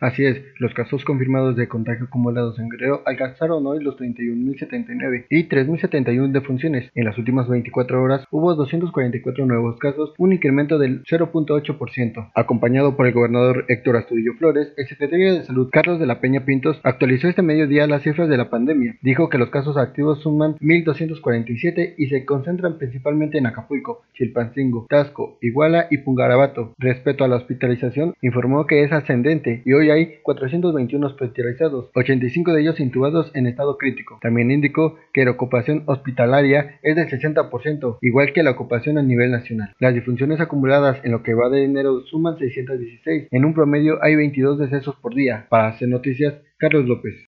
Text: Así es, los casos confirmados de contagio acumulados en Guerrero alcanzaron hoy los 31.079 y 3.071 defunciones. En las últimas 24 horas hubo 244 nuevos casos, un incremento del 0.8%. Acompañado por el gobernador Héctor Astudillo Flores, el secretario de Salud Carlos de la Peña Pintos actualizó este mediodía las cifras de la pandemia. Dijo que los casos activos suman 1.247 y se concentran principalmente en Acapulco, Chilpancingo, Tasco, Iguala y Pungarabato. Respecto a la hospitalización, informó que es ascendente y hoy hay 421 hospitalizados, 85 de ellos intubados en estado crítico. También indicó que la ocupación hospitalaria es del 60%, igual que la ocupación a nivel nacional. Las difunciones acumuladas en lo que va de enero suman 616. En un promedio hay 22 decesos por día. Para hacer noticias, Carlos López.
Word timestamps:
Así 0.00 0.24
es, 0.24 0.42
los 0.58 0.74
casos 0.74 1.04
confirmados 1.04 1.56
de 1.56 1.68
contagio 1.68 2.06
acumulados 2.06 2.58
en 2.58 2.68
Guerrero 2.68 3.02
alcanzaron 3.06 3.66
hoy 3.66 3.82
los 3.82 3.96
31.079 3.96 5.26
y 5.30 5.48
3.071 5.48 6.32
defunciones. 6.32 6.90
En 6.94 7.04
las 7.04 7.16
últimas 7.16 7.48
24 7.48 8.02
horas 8.02 8.26
hubo 8.30 8.54
244 8.54 9.46
nuevos 9.46 9.78
casos, 9.78 10.12
un 10.18 10.32
incremento 10.32 10.78
del 10.78 11.02
0.8%. 11.04 12.30
Acompañado 12.34 12.96
por 12.96 13.06
el 13.06 13.14
gobernador 13.14 13.64
Héctor 13.68 13.96
Astudillo 13.96 14.34
Flores, 14.34 14.72
el 14.76 14.86
secretario 14.86 15.34
de 15.34 15.44
Salud 15.44 15.70
Carlos 15.72 15.98
de 15.98 16.06
la 16.06 16.20
Peña 16.20 16.44
Pintos 16.44 16.78
actualizó 16.82 17.28
este 17.28 17.42
mediodía 17.42 17.86
las 17.86 18.02
cifras 18.02 18.28
de 18.28 18.36
la 18.36 18.50
pandemia. 18.50 18.96
Dijo 19.02 19.28
que 19.28 19.38
los 19.38 19.50
casos 19.50 19.76
activos 19.76 20.20
suman 20.20 20.56
1.247 20.56 21.94
y 21.96 22.08
se 22.08 22.24
concentran 22.24 22.78
principalmente 22.78 23.38
en 23.38 23.46
Acapulco, 23.46 24.02
Chilpancingo, 24.14 24.86
Tasco, 24.88 25.38
Iguala 25.40 25.86
y 25.90 25.98
Pungarabato. 25.98 26.74
Respecto 26.78 27.24
a 27.24 27.28
la 27.28 27.36
hospitalización, 27.36 28.14
informó 28.20 28.66
que 28.66 28.82
es 28.82 28.92
ascendente 28.92 29.62
y 29.64 29.72
hoy 29.86 29.90
hay 29.90 30.18
421 30.22 31.06
hospitalizados, 31.06 31.90
85 31.94 32.52
de 32.52 32.62
ellos 32.62 32.80
intubados 32.80 33.30
en 33.34 33.46
estado 33.46 33.78
crítico. 33.78 34.18
También 34.20 34.50
indicó 34.50 34.96
que 35.12 35.24
la 35.24 35.32
ocupación 35.32 35.84
hospitalaria 35.86 36.78
es 36.82 36.96
del 36.96 37.08
60%, 37.08 37.98
igual 38.00 38.32
que 38.32 38.42
la 38.42 38.52
ocupación 38.52 38.98
a 38.98 39.02
nivel 39.02 39.30
nacional. 39.30 39.74
Las 39.78 39.94
difunciones 39.94 40.40
acumuladas 40.40 40.98
en 41.04 41.12
lo 41.12 41.22
que 41.22 41.34
va 41.34 41.48
de 41.48 41.64
enero 41.64 42.00
suman 42.02 42.38
616. 42.38 43.28
En 43.30 43.44
un 43.44 43.54
promedio 43.54 44.02
hay 44.02 44.16
22 44.16 44.58
decesos 44.58 44.96
por 44.96 45.14
día. 45.14 45.46
Para 45.48 45.68
hacer 45.68 45.88
noticias, 45.88 46.34
Carlos 46.58 46.86
López. 46.86 47.14